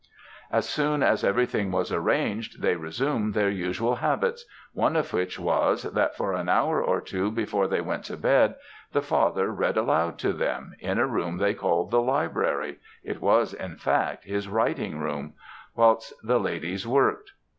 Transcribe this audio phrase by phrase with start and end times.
[0.51, 5.83] "As soon as everything was arranged, they resumed their usual habits one of which was,
[5.83, 8.55] that for an hour or two before they went to bed
[8.93, 13.53] the father read aloud to them, in a room they called the library it was,
[13.53, 15.33] in fact, his writing room
[15.75, 17.33] whilst the ladies worked.